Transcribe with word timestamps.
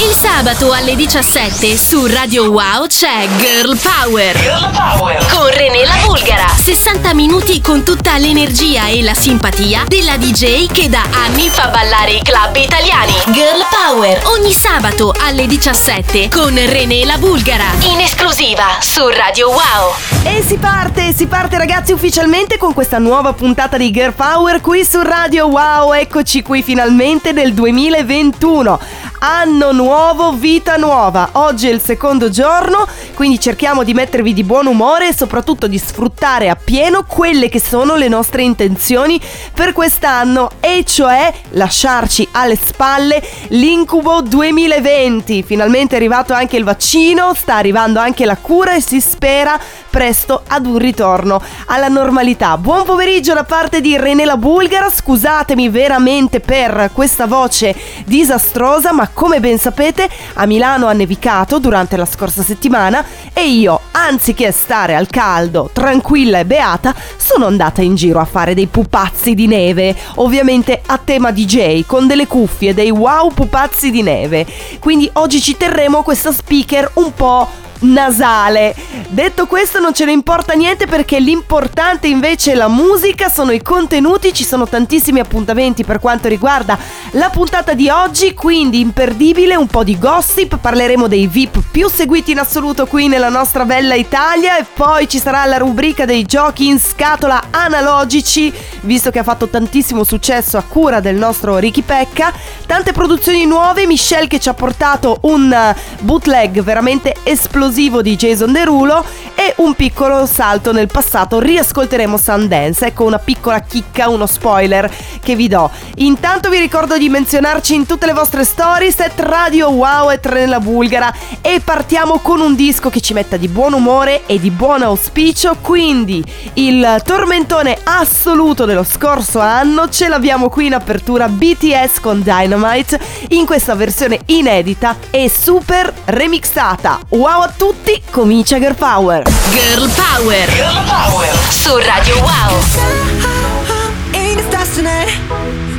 Il 0.00 0.14
sabato 0.14 0.70
alle 0.70 0.94
17 0.94 1.76
su 1.76 2.06
Radio 2.06 2.52
Wow 2.52 2.86
c'è 2.86 3.26
Girl 3.38 3.76
Power. 3.76 4.38
Girl 4.38 4.70
Power. 4.70 5.26
Con 5.26 5.50
René 5.50 5.84
la 5.84 5.96
Bulgara. 6.06 6.46
60 6.46 7.14
minuti 7.14 7.60
con 7.60 7.82
tutta 7.82 8.16
l'energia 8.16 8.86
e 8.86 9.02
la 9.02 9.14
simpatia 9.14 9.86
della 9.88 10.16
DJ 10.16 10.70
che 10.70 10.88
da 10.88 11.02
anni 11.10 11.48
fa 11.48 11.66
ballare 11.66 12.12
i 12.12 12.22
club 12.22 12.54
italiani. 12.54 13.10
Girl 13.32 13.66
Power. 13.68 14.22
Ogni 14.26 14.52
sabato 14.52 15.12
alle 15.18 15.48
17 15.48 16.28
con 16.28 16.54
René 16.54 17.04
la 17.04 17.18
Bulgara. 17.18 17.66
In 17.90 17.98
esclusiva 17.98 18.78
su 18.78 19.04
Radio 19.08 19.48
Wow. 19.48 19.94
E 20.22 20.44
si 20.46 20.58
parte, 20.58 21.12
si 21.12 21.26
parte 21.26 21.58
ragazzi 21.58 21.90
ufficialmente 21.90 22.56
con 22.56 22.72
questa 22.72 22.98
nuova 22.98 23.32
puntata 23.32 23.76
di 23.76 23.90
Girl 23.90 24.12
Power 24.12 24.60
qui 24.60 24.84
su 24.84 25.02
Radio 25.02 25.46
Wow. 25.46 25.92
Eccoci 25.92 26.42
qui 26.42 26.62
finalmente 26.62 27.32
nel 27.32 27.52
2021. 27.52 29.06
Anno 29.20 29.72
nuovo, 29.72 30.32
vita 30.32 30.76
nuova. 30.76 31.30
Oggi 31.32 31.68
è 31.68 31.72
il 31.72 31.80
secondo 31.80 32.30
giorno, 32.30 32.86
quindi 33.14 33.40
cerchiamo 33.40 33.82
di 33.82 33.92
mettervi 33.92 34.32
di 34.32 34.44
buon 34.44 34.66
umore 34.66 35.08
e 35.08 35.14
soprattutto 35.14 35.66
di 35.66 35.76
sfruttare 35.76 36.48
appieno 36.48 37.02
quelle 37.02 37.48
che 37.48 37.60
sono 37.60 37.96
le 37.96 38.06
nostre 38.06 38.42
intenzioni 38.42 39.20
per 39.52 39.72
quest'anno, 39.72 40.50
e 40.60 40.84
cioè 40.86 41.32
lasciarci 41.50 42.28
alle 42.30 42.54
spalle 42.54 43.20
l'incubo 43.48 44.22
2020. 44.22 45.42
Finalmente 45.42 45.94
è 45.94 45.96
arrivato 45.96 46.32
anche 46.32 46.56
il 46.56 46.62
vaccino, 46.62 47.34
sta 47.34 47.56
arrivando 47.56 47.98
anche 47.98 48.24
la 48.24 48.36
cura 48.36 48.76
e 48.76 48.80
si 48.80 49.00
spera 49.00 49.58
presto 49.90 50.42
ad 50.46 50.64
un 50.64 50.78
ritorno 50.78 51.42
alla 51.66 51.88
normalità. 51.88 52.56
Buon 52.56 52.84
pomeriggio 52.84 53.34
da 53.34 53.42
parte 53.42 53.80
di 53.80 53.96
René 53.96 54.24
la 54.24 54.36
Bulgara, 54.36 54.88
scusatemi 54.88 55.68
veramente 55.70 56.38
per 56.38 56.90
questa 56.92 57.26
voce 57.26 57.74
disastrosa, 58.04 58.92
ma 58.92 59.07
come 59.12 59.40
ben 59.40 59.58
sapete 59.58 60.08
a 60.34 60.46
Milano 60.46 60.86
ha 60.86 60.92
nevicato 60.92 61.58
durante 61.58 61.96
la 61.96 62.04
scorsa 62.04 62.42
settimana 62.42 63.04
e 63.32 63.48
io, 63.48 63.80
anziché 63.92 64.52
stare 64.52 64.94
al 64.94 65.08
caldo, 65.08 65.70
tranquilla 65.72 66.38
e 66.38 66.44
beata, 66.44 66.94
sono 67.16 67.46
andata 67.46 67.82
in 67.82 67.94
giro 67.94 68.20
a 68.20 68.24
fare 68.24 68.54
dei 68.54 68.66
pupazzi 68.66 69.34
di 69.34 69.46
neve, 69.46 69.94
ovviamente 70.16 70.80
a 70.86 70.98
tema 71.02 71.30
DJ, 71.30 71.84
con 71.86 72.06
delle 72.06 72.26
cuffie, 72.26 72.74
dei 72.74 72.90
wow 72.90 73.32
pupazzi 73.32 73.90
di 73.90 74.02
neve. 74.02 74.46
Quindi 74.78 75.08
oggi 75.14 75.40
ci 75.40 75.56
terremo 75.56 76.02
questa 76.02 76.32
speaker 76.32 76.90
un 76.94 77.12
po' 77.14 77.66
nasale. 77.80 78.74
Detto 79.08 79.46
questo 79.46 79.78
non 79.78 79.94
ce 79.94 80.04
ne 80.04 80.12
importa 80.12 80.54
niente 80.54 80.86
perché 80.86 81.18
l'importante 81.18 82.08
invece 82.08 82.52
è 82.52 82.54
la 82.54 82.68
musica, 82.68 83.28
sono 83.28 83.52
i 83.52 83.62
contenuti, 83.62 84.34
ci 84.34 84.44
sono 84.44 84.66
tantissimi 84.68 85.20
appuntamenti 85.20 85.84
per 85.84 85.98
quanto 85.98 86.28
riguarda 86.28 86.78
la 87.12 87.30
puntata 87.30 87.74
di 87.74 87.88
oggi, 87.88 88.34
quindi 88.34 88.80
imperdibile, 88.80 89.56
un 89.56 89.66
po' 89.66 89.84
di 89.84 89.98
gossip, 89.98 90.58
parleremo 90.58 91.06
dei 91.06 91.26
VIP 91.26 91.62
più 91.70 91.88
seguiti 91.88 92.32
in 92.32 92.38
assoluto 92.38 92.86
qui 92.86 93.08
nella 93.08 93.28
nostra 93.28 93.64
bella 93.64 93.94
Italia 93.94 94.58
e 94.58 94.66
poi 94.74 95.08
ci 95.08 95.18
sarà 95.18 95.44
la 95.46 95.56
rubrica 95.56 96.04
dei 96.04 96.24
giochi 96.24 96.66
in 96.66 96.78
scatola 96.78 97.44
analogici, 97.50 98.52
visto 98.82 99.10
che 99.10 99.20
ha 99.20 99.24
fatto 99.24 99.48
tantissimo 99.48 100.04
successo 100.04 100.58
a 100.58 100.64
cura 100.66 101.00
del 101.00 101.16
nostro 101.16 101.56
Ricky 101.56 101.82
Pecca, 101.82 102.32
tante 102.66 102.92
produzioni 102.92 103.46
nuove, 103.46 103.86
Michelle 103.86 104.26
che 104.26 104.38
ci 104.38 104.48
ha 104.48 104.54
portato 104.54 105.18
un 105.22 105.74
bootleg 106.00 106.62
veramente 106.62 107.14
esplosivo 107.22 107.67
esplosivo 107.68 108.00
di 108.00 108.16
Jason 108.16 108.50
Derulo 108.50 109.04
e 109.38 109.54
un 109.58 109.74
piccolo 109.74 110.26
salto 110.26 110.72
nel 110.72 110.88
passato. 110.88 111.38
Riascolteremo 111.38 112.16
Sundance. 112.16 112.86
Ecco 112.86 113.04
una 113.04 113.20
piccola 113.20 113.60
chicca, 113.60 114.08
uno 114.08 114.26
spoiler 114.26 114.90
che 115.22 115.36
vi 115.36 115.46
do. 115.46 115.70
Intanto 115.98 116.50
vi 116.50 116.58
ricordo 116.58 116.98
di 116.98 117.08
menzionarci 117.08 117.72
in 117.76 117.86
tutte 117.86 118.06
le 118.06 118.14
vostre 118.14 118.42
stories 118.42 118.96
set 118.96 119.20
Radio 119.20 119.68
Wow 119.68 120.10
e 120.10 120.18
Trenella 120.18 120.58
Bulgara 120.58 121.14
e 121.40 121.60
partiamo 121.60 122.18
con 122.18 122.40
un 122.40 122.56
disco 122.56 122.90
che 122.90 123.00
ci 123.00 123.12
metta 123.12 123.36
di 123.36 123.46
buon 123.46 123.74
umore 123.74 124.26
e 124.26 124.40
di 124.40 124.50
buon 124.50 124.82
auspicio. 124.82 125.56
Quindi 125.60 126.24
il 126.54 127.00
tormentone 127.04 127.78
assoluto 127.84 128.64
dello 128.64 128.82
scorso 128.82 129.38
anno 129.38 129.88
ce 129.88 130.08
l'abbiamo 130.08 130.48
qui 130.48 130.66
in 130.66 130.74
apertura 130.74 131.28
BTS 131.28 132.00
con 132.00 132.22
Dynamite 132.22 132.98
in 133.28 133.46
questa 133.46 133.76
versione 133.76 134.18
inedita 134.26 134.96
e 135.10 135.30
super 135.30 135.94
remixata. 136.06 136.98
Wow 137.10 137.42
a 137.42 137.52
tutti, 137.56 138.02
comincia 138.10 138.58
Girl 138.58 138.74
Power. 138.74 139.27
Girl 139.54 139.88
Power. 139.94 140.46
Girl 140.56 140.78
Power. 140.86 141.28
Su 141.50 141.76
Radio 141.76 142.16
Wow. 142.22 142.98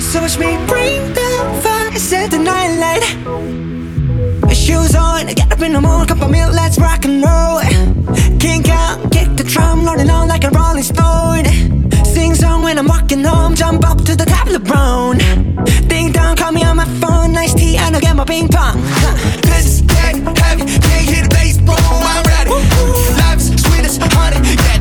So 0.10 0.20
watch 0.22 0.40
me 0.40 0.58
bring 0.66 1.14
the 1.14 1.60
fire, 1.62 1.96
set 2.00 2.32
the 2.32 2.40
night 2.40 2.80
light. 2.80 3.04
Shoes 4.52 4.96
on, 4.96 5.28
get 5.28 5.52
up 5.52 5.62
in 5.62 5.74
the 5.74 5.80
morning, 5.80 6.08
cup 6.08 6.24
of 6.24 6.32
milk, 6.32 6.52
let's 6.52 6.80
rock 6.80 7.06
and 7.06 7.22
roll. 7.22 7.62
Kink 8.40 8.70
out, 8.70 9.12
kick 9.12 9.30
the 9.38 9.44
drum, 9.44 9.86
rolling 9.86 10.10
on 10.10 10.28
like 10.28 10.46
a 10.46 10.50
rolling 10.50 10.82
stone. 10.82 11.46
Sing 12.04 12.34
song 12.34 12.64
when 12.64 12.80
I'm 12.80 12.88
walking 12.88 13.24
home, 13.24 13.54
jump 13.54 13.88
up 13.88 14.00
to 14.06 14.16
the 14.16 14.26
top 14.26 14.48
of 14.48 14.54
the 14.54 14.60
brown. 14.60 15.20
Ding 15.88 16.12
dong, 16.12 16.36
call 16.36 16.54
me 16.54 16.64
on 16.64 16.78
my 16.78 16.86
phone, 17.00 17.32
nice 17.32 17.54
tea, 17.54 17.78
and 17.78 17.94
I'll 17.96 18.02
get 18.02 18.16
my 18.16 18.26
ping 18.26 18.48
pong. 18.48 18.82
This 19.44 19.66
is 19.66 19.82
dead 19.82 20.16
heavy, 20.40 20.66
can't 20.66 21.06
hear 21.08 21.22
the 21.22 21.30
bass 21.30 21.58
boom, 21.58 21.76
I'm 21.78 21.78
ready. 21.78 22.09
Life's 22.09 22.09
hundred. 24.12 24.46
Yeah, 24.46 24.79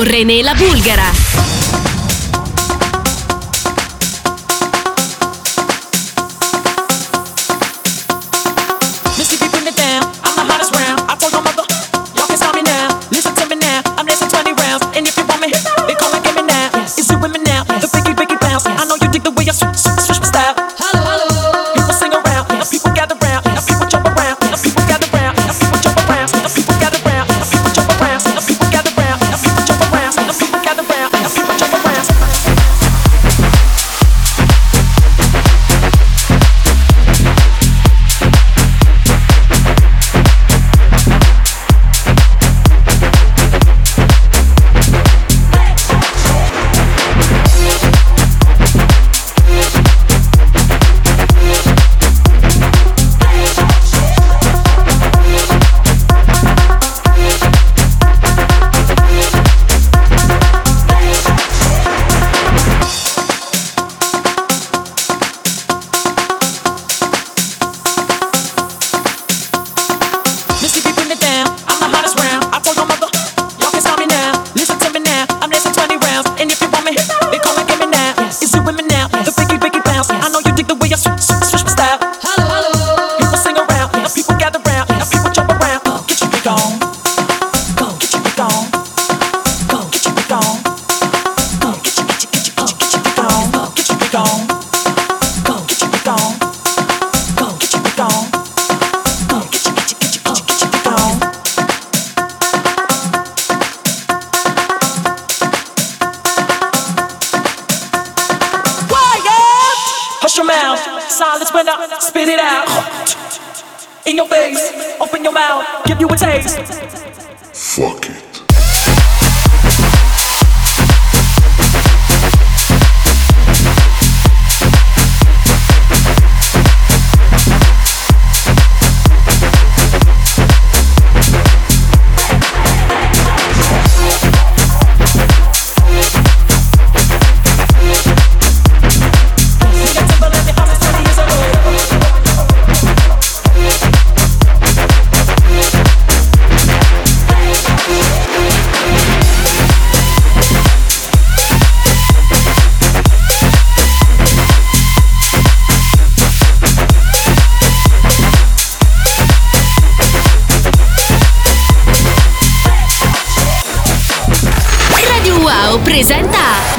con 0.00 0.06
René 0.06 0.42
la 0.42 0.54
Bulgara. 0.54 1.49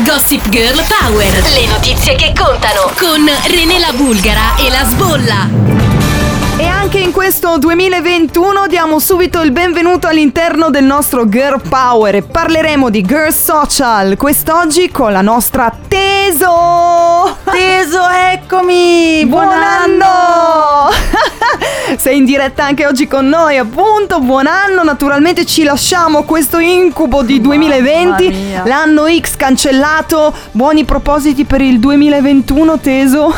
Gossip 0.06 0.50
Girl 0.50 0.84
Power. 0.88 1.44
Le 1.54 1.68
notizie 1.68 2.16
che 2.16 2.34
contano 2.38 2.92
con 2.98 3.30
René 3.48 3.80
la 3.80 3.92
Bulgara 3.94 4.56
e 4.58 4.70
la 4.70 4.86
Sbolla. 4.86 5.71
E 6.58 6.66
anche 6.68 7.00
in 7.00 7.12
questo 7.12 7.58
2021 7.58 8.68
diamo 8.68 9.00
subito 9.00 9.42
il 9.42 9.52
benvenuto 9.52 10.08
all'interno 10.08 10.70
del 10.70 10.84
nostro 10.84 11.28
Girl 11.28 11.62
Power 11.68 12.16
e 12.16 12.22
parleremo 12.22 12.90
di 12.90 13.02
Girl 13.02 13.34
Social 13.34 14.16
quest'oggi 14.18 14.90
con 14.90 15.12
la 15.12 15.22
nostra 15.22 15.74
Teso. 15.88 17.38
Teso, 17.44 18.02
eccomi! 18.10 19.26
Buon 19.26 19.50
anno! 19.50 20.90
Sei 21.98 22.18
in 22.18 22.26
diretta 22.26 22.64
anche 22.64 22.86
oggi 22.86 23.08
con 23.08 23.28
noi, 23.28 23.58
appunto. 23.58 24.20
Buon 24.20 24.48
anno, 24.48 24.84
naturalmente 24.84 25.46
ci 25.46 25.64
lasciamo 25.64 26.24
questo 26.24 26.60
incubo 26.60 27.22
di 27.22 27.42
2020, 27.42 28.30
mia. 28.30 28.64
l'anno 28.66 29.06
X 29.08 29.36
cancellato. 29.36 30.34
Buoni 30.52 30.86
propositi 30.86 31.44
per 31.44 31.62
il 31.62 31.80
2021, 31.80 32.80
Teso? 32.80 33.34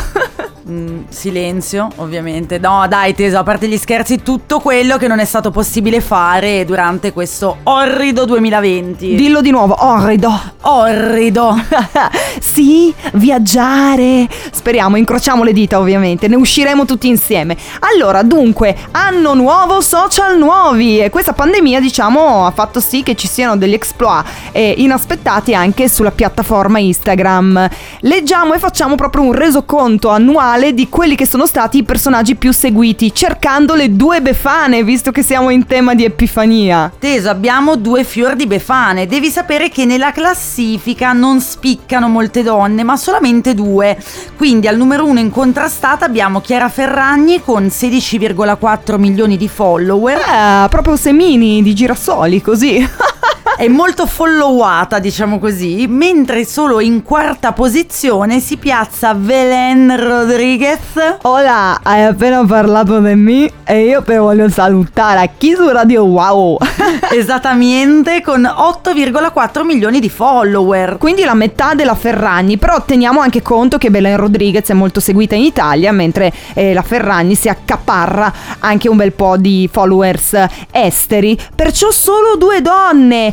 Mm, 0.66 1.02
silenzio, 1.10 1.90
ovviamente. 1.96 2.58
No, 2.58 2.86
dai, 2.88 3.14
Teso, 3.14 3.36
a 3.36 3.42
parte 3.42 3.68
gli 3.68 3.76
scherzi, 3.76 4.22
tutto 4.22 4.60
quello 4.60 4.96
che 4.96 5.06
non 5.06 5.18
è 5.18 5.26
stato 5.26 5.50
possibile 5.50 6.00
fare 6.00 6.64
durante 6.64 7.12
questo 7.12 7.58
orrido 7.64 8.24
2020. 8.24 9.14
Dillo 9.14 9.42
di 9.42 9.50
nuovo, 9.50 9.76
orrido. 9.84 10.32
orrido. 10.62 11.54
sì, 12.40 12.94
viaggiare. 13.12 14.26
Speriamo, 14.52 14.96
incrociamo 14.96 15.44
le 15.44 15.52
dita 15.52 15.78
ovviamente, 15.78 16.28
ne 16.28 16.36
usciremo 16.36 16.86
tutti 16.86 17.08
insieme. 17.08 17.58
Allora, 17.80 18.22
dunque, 18.22 18.74
anno 18.92 19.34
nuovo, 19.34 19.82
social 19.82 20.38
nuovi 20.38 20.98
e 20.98 21.10
questa 21.10 21.34
pandemia, 21.34 21.78
diciamo, 21.78 22.46
ha 22.46 22.50
fatto 22.52 22.80
sì 22.80 23.02
che 23.02 23.14
ci 23.16 23.28
siano 23.28 23.58
degli 23.58 23.74
exploit 23.74 24.24
eh, 24.52 24.72
inaspettati 24.78 25.54
anche 25.54 25.90
sulla 25.90 26.10
piattaforma 26.10 26.78
Instagram. 26.78 27.68
Leggiamo 28.00 28.54
e 28.54 28.58
facciamo 28.58 28.94
proprio 28.94 29.24
un 29.24 29.32
resoconto 29.32 30.08
annuale 30.08 30.52
di 30.54 30.88
quelli 30.88 31.16
che 31.16 31.26
sono 31.26 31.46
stati 31.46 31.78
i 31.78 31.82
personaggi 31.82 32.36
più 32.36 32.52
seguiti, 32.52 33.12
cercando 33.12 33.74
le 33.74 33.96
due 33.96 34.22
befane, 34.22 34.84
visto 34.84 35.10
che 35.10 35.22
siamo 35.22 35.50
in 35.50 35.66
tema 35.66 35.94
di 35.94 36.04
Epifania. 36.04 36.92
Teso, 36.96 37.28
abbiamo 37.28 37.74
due 37.74 38.04
fior 38.04 38.36
di 38.36 38.46
befane. 38.46 39.08
Devi 39.08 39.30
sapere 39.30 39.68
che 39.68 39.84
nella 39.84 40.12
classifica 40.12 41.12
non 41.12 41.40
spiccano 41.40 42.08
molte 42.08 42.44
donne, 42.44 42.84
ma 42.84 42.96
solamente 42.96 43.52
due. 43.52 43.98
Quindi 44.36 44.68
al 44.68 44.76
numero 44.76 45.06
uno 45.06 45.18
incontrastata 45.18 46.04
abbiamo 46.04 46.40
Chiara 46.40 46.68
Ferragni 46.68 47.42
con 47.42 47.64
16,4 47.64 48.96
milioni 48.96 49.36
di 49.36 49.48
follower. 49.48 50.18
Eh, 50.18 50.68
proprio 50.68 50.96
semini 50.96 51.62
di 51.62 51.74
girasoli, 51.74 52.40
così. 52.40 52.88
È 53.56 53.68
molto 53.68 54.06
followata, 54.06 54.98
diciamo 54.98 55.38
così, 55.38 55.86
mentre 55.88 56.44
solo 56.44 56.80
in 56.80 57.04
quarta 57.04 57.52
posizione 57.52 58.40
si 58.40 58.56
piazza 58.56 59.14
Belen 59.14 59.96
Rodriguez. 59.96 61.18
Hola, 61.22 61.78
hai 61.84 62.02
appena 62.02 62.44
parlato 62.44 62.98
di 62.98 63.14
me 63.14 63.50
e 63.62 63.84
io 63.84 64.02
ti 64.02 64.16
voglio 64.16 64.48
salutare 64.48 65.30
qui 65.38 65.54
su 65.54 65.68
Radio 65.68 66.02
Wow. 66.02 66.58
Esattamente 67.14 68.20
con 68.22 68.42
8,4 68.42 69.64
milioni 69.64 70.00
di 70.00 70.10
follower. 70.10 70.98
Quindi 70.98 71.22
la 71.22 71.34
metà 71.34 71.74
della 71.74 71.94
Ferragni, 71.94 72.58
però 72.58 72.82
teniamo 72.84 73.20
anche 73.20 73.40
conto 73.40 73.78
che 73.78 73.90
Belen 73.90 74.16
Rodriguez 74.16 74.68
è 74.68 74.74
molto 74.74 74.98
seguita 74.98 75.36
in 75.36 75.44
Italia, 75.44 75.92
mentre 75.92 76.32
eh, 76.54 76.74
la 76.74 76.82
Ferragni 76.82 77.36
si 77.36 77.48
accaparra 77.48 78.32
anche 78.58 78.88
un 78.88 78.96
bel 78.96 79.12
po' 79.12 79.36
di 79.36 79.68
followers 79.72 80.44
esteri, 80.72 81.38
perciò 81.54 81.92
solo 81.92 82.34
due 82.36 82.60
donne. 82.60 83.32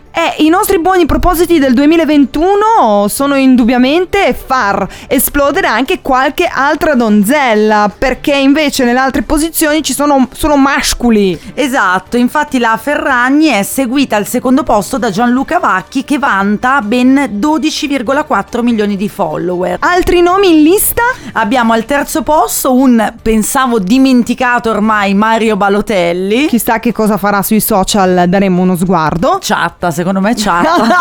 Eh, 0.13 0.43
I 0.43 0.49
nostri 0.49 0.77
buoni 0.79 1.05
propositi 1.05 1.57
del 1.57 1.73
2021 1.73 3.07
sono 3.07 3.35
indubbiamente 3.35 4.33
far 4.33 4.85
esplodere 5.07 5.67
anche 5.67 6.01
qualche 6.01 6.49
altra 6.51 6.95
donzella, 6.95 7.89
perché 7.97 8.35
invece 8.35 8.83
nelle 8.83 8.99
altre 8.99 9.21
posizioni 9.21 9.81
ci 9.81 9.93
sono 9.93 10.27
solo 10.33 10.57
masculi. 10.57 11.39
Esatto, 11.53 12.17
infatti 12.17 12.59
la 12.59 12.77
Ferragni 12.81 13.47
è 13.47 13.63
seguita 13.63 14.17
al 14.17 14.27
secondo 14.27 14.63
posto 14.63 14.97
da 14.97 15.09
Gianluca 15.11 15.59
Vacchi 15.59 16.03
che 16.03 16.19
vanta 16.19 16.81
ben 16.81 17.37
12,4 17.39 18.61
milioni 18.61 18.97
di 18.97 19.07
follower. 19.07 19.77
Altri 19.79 20.21
nomi 20.21 20.49
in 20.49 20.63
lista? 20.63 21.03
Abbiamo 21.33 21.71
al 21.71 21.85
terzo 21.85 22.21
posto 22.21 22.73
un, 22.73 23.13
pensavo 23.21 23.79
dimenticato 23.79 24.69
ormai, 24.71 25.13
Mario 25.13 25.55
Balotelli. 25.55 26.47
Chissà 26.47 26.79
che 26.79 26.91
cosa 26.91 27.15
farà 27.15 27.41
sui 27.41 27.61
social, 27.61 28.25
daremo 28.27 28.61
uno 28.61 28.75
sguardo. 28.75 29.37
Chatta, 29.39 29.89
secondo 30.01 30.19
me 30.19 30.33
chatta. 30.35 30.97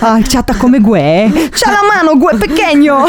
ah, 0.00 0.20
chatta 0.22 0.56
come 0.56 0.80
Gue. 0.80 1.48
C'ha 1.52 1.70
la 1.70 1.82
mano, 1.86 2.18
Gue, 2.18 2.34
pequeño. 2.36 3.06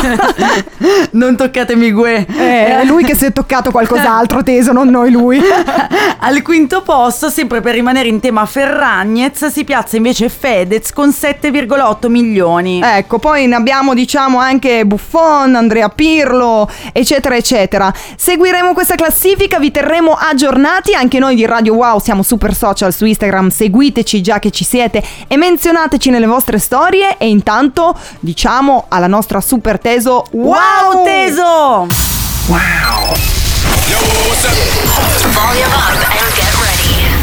non 1.14 1.36
toccatemi 1.36 1.92
Gue. 1.92 2.26
Eh, 2.30 2.82
è 2.82 2.86
lui 2.86 3.04
che 3.04 3.16
si 3.16 3.26
è 3.26 3.34
toccato 3.34 3.72
qualcos'altro 3.72 4.44
teso, 4.44 4.72
non 4.72 4.90
noi 4.90 5.12
lui. 5.12 5.42
Al 6.20 6.42
quinto 6.44 6.84
posto, 6.84 7.30
sempre 7.30 7.60
per 7.62 7.74
rimanere 7.74 8.08
in 8.08 8.20
tema 8.20 8.46
Ferragnez, 8.46 9.48
si 9.48 9.64
piazza 9.64 9.98
invece 9.98 10.30
Fedez 10.30 10.92
con 10.94 11.10
7,8 11.10 12.08
milioni. 12.08 12.80
Ecco, 12.84 13.18
poi 13.18 13.48
ne 13.48 13.56
abbiamo 13.56 13.96
diciamo 13.96 14.38
anche 14.38 14.86
Buffon, 14.86 15.56
Andrea 15.56 15.90
Pirlo, 15.90 16.70
eccetera, 16.92 17.36
eccetera. 17.36 17.92
Seguiremo 18.16 18.74
questa 18.74 18.96
classifica, 18.96 19.58
vi 19.58 19.72
terremo 19.72 20.14
aggiornati, 20.14 20.94
anche 20.94 21.18
noi 21.18 21.36
di 21.36 21.46
Radio 21.46 21.74
Wow 21.74 22.00
siamo 22.00 22.22
super 22.22 22.54
social 22.54 22.94
su 22.94 23.06
Instagram, 23.06 23.50
seguiteci 23.50 24.22
già 24.22 24.38
che 24.38 24.52
ci 24.52 24.64
siete 24.64 24.82
e 24.92 25.38
menzionateci 25.38 26.10
nelle 26.10 26.26
vostre 26.26 26.60
storie 26.60 27.18
e 27.18 27.28
intanto 27.28 27.96
diciamo 28.20 28.86
alla 28.90 29.08
nostra 29.08 29.42
super 29.42 29.80
teso 29.80 30.26
Wow, 30.32 30.54
wow 30.54 31.04
teso! 31.04 31.88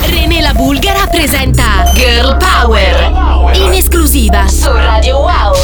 René 0.06 0.40
la 0.40 0.52
Bulgara 0.54 1.06
presenta 1.06 1.90
Girl 1.94 2.36
Power 2.36 3.52
in 3.54 3.72
esclusiva 3.72 4.46
su 4.48 4.70
Radio 4.72 5.18
Wow. 5.18 5.54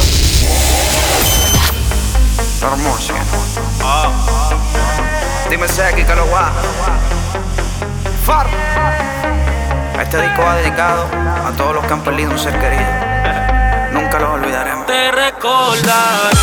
Hermosa. 2.60 3.14
Dime 5.48 5.68
Seki 5.68 6.04
que 6.04 6.14
lo 6.14 6.26
va. 6.30 6.50
Far. 8.24 8.95
Este 10.06 10.22
disco 10.22 10.42
va 10.42 10.54
dedicado 10.54 11.04
a 11.44 11.50
todos 11.56 11.74
los 11.74 11.84
que 11.84 11.92
han 11.92 12.00
perdido 12.00 12.30
un 12.30 12.38
ser 12.38 12.56
querido. 12.60 12.84
Nunca 13.90 14.20
los 14.20 14.30
olvidaremos. 14.34 14.86
Te 14.86 15.10
recordaré, 15.10 16.35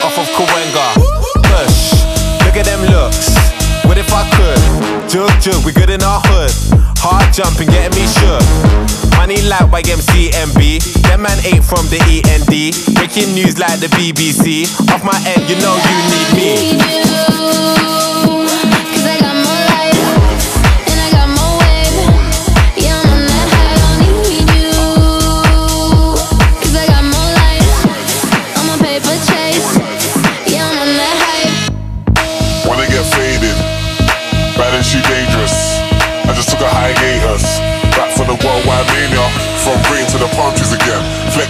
Off 0.00 0.16
of 0.16 0.28
Kawenga. 0.32 0.94
Push, 1.44 2.04
look 2.46 2.56
at 2.56 2.64
them 2.64 2.80
looks. 2.88 3.34
What 3.84 3.98
if 3.98 4.08
I 4.12 4.24
could? 4.36 5.10
Jug, 5.10 5.28
jug, 5.42 5.64
we 5.66 5.72
good 5.72 5.90
in 5.90 6.02
our 6.02 6.20
hood. 6.24 6.52
Hard 6.98 7.34
jumping, 7.34 7.68
getting 7.68 7.92
me 8.00 8.06
shook. 8.08 8.40
Money 9.16 9.42
like 9.42 9.68
YMCMB. 9.84 11.02
Them 11.02 11.22
man 11.22 11.38
ain't 11.44 11.64
from 11.64 11.84
the 11.92 12.00
END. 12.08 12.94
Breaking 12.94 13.34
news 13.34 13.58
like 13.58 13.80
the 13.80 13.88
BBC. 13.88 14.64
Off 14.94 15.04
my 15.04 15.18
end, 15.26 15.44
you 15.50 15.56
know 15.60 15.76
you 15.76 15.96
need 16.08 16.78
me. 16.78 18.11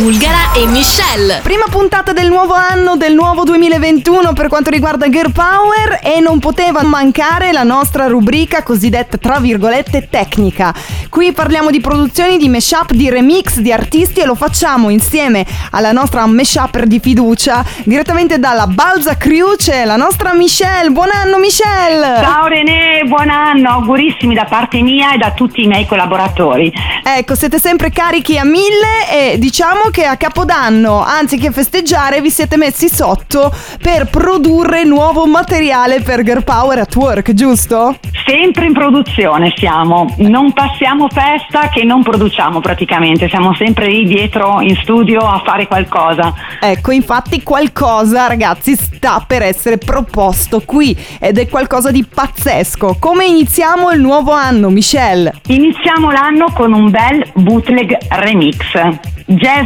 Bulgara 0.00 0.54
e 0.54 0.64
Michelle. 0.64 1.40
Prima 1.42 1.66
puntata 1.68 2.14
del 2.14 2.28
nuovo 2.28 2.54
anno, 2.54 2.96
del 2.96 3.12
nuovo 3.12 3.44
2021 3.44 4.32
per 4.32 4.48
quanto 4.48 4.70
riguarda 4.70 5.10
Girl 5.10 5.30
Power 5.30 6.00
e 6.02 6.20
non 6.20 6.38
poteva 6.38 6.82
mancare 6.82 7.52
la 7.52 7.64
nostra 7.64 8.06
rubrica 8.06 8.62
cosiddetta 8.62 9.18
tra 9.18 9.38
virgolette 9.40 10.08
tecnica. 10.08 10.74
Qui 11.10 11.32
parliamo 11.32 11.70
di 11.70 11.80
produzioni, 11.80 12.38
di 12.38 12.48
mashup, 12.48 12.92
di 12.92 13.10
remix 13.10 13.58
di 13.58 13.72
artisti 13.72 14.20
e 14.20 14.24
lo 14.24 14.34
facciamo 14.34 14.88
insieme 14.88 15.44
alla 15.72 15.92
nostra 15.92 16.24
mashupper 16.24 16.86
di 16.86 16.98
fiducia 16.98 17.62
direttamente 17.84 18.38
dalla 18.38 18.66
Balza 18.66 19.18
Crew 19.18 19.54
c'è 19.56 19.84
la 19.84 19.96
nostra 19.96 20.32
Michelle. 20.32 20.88
Buon 20.88 21.10
anno 21.12 21.38
Michelle! 21.38 22.20
Ciao 22.22 22.46
René, 22.46 23.02
buon 23.04 23.28
anno, 23.28 23.68
augurissimi 23.68 24.34
da 24.34 24.44
parte 24.44 24.80
mia 24.80 25.12
e 25.12 25.18
da 25.18 25.32
tutti 25.32 25.62
i 25.62 25.66
miei 25.66 25.84
collaboratori. 25.84 26.72
Ecco, 27.04 27.34
siete 27.34 27.58
sempre 27.58 27.90
carichi 27.90 28.38
a 28.38 28.44
mille 28.44 29.32
e 29.34 29.38
diciamo 29.38 29.89
che 29.90 30.04
a 30.04 30.16
Capodanno, 30.16 31.02
anziché 31.02 31.50
festeggiare, 31.50 32.20
vi 32.20 32.30
siete 32.30 32.56
messi 32.56 32.88
sotto 32.88 33.52
per 33.80 34.06
produrre 34.08 34.84
nuovo 34.84 35.26
materiale 35.26 36.00
per 36.00 36.22
Girl 36.22 36.44
Power 36.44 36.78
at 36.78 36.94
Work, 36.94 37.32
giusto? 37.32 37.98
Sempre 38.24 38.66
in 38.66 38.72
produzione 38.72 39.52
siamo, 39.56 40.14
non 40.18 40.52
passiamo 40.52 41.08
festa 41.08 41.68
che 41.68 41.84
non 41.84 42.02
produciamo 42.02 42.60
praticamente, 42.60 43.28
siamo 43.28 43.54
sempre 43.54 43.88
lì 43.88 44.04
dietro 44.06 44.60
in 44.60 44.76
studio 44.76 45.18
a 45.20 45.42
fare 45.44 45.66
qualcosa. 45.66 46.32
Ecco, 46.60 46.92
infatti 46.92 47.42
qualcosa, 47.42 48.26
ragazzi, 48.26 48.76
sta 48.76 49.24
per 49.26 49.42
essere 49.42 49.78
proposto 49.78 50.62
qui 50.64 50.96
ed 51.18 51.38
è 51.38 51.48
qualcosa 51.48 51.90
di 51.90 52.04
pazzesco. 52.04 52.96
Come 53.00 53.24
iniziamo 53.26 53.90
il 53.90 54.00
nuovo 54.00 54.32
anno, 54.32 54.68
Michelle? 54.70 55.34
Iniziamo 55.48 56.10
l'anno 56.10 56.52
con 56.52 56.72
un 56.72 56.90
bel 56.90 57.28
bootleg 57.34 57.96
remix. 58.08 59.08